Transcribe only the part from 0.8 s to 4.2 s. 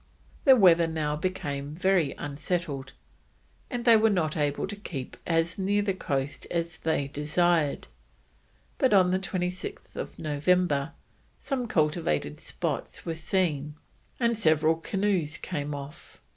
now became very unsettled, and they were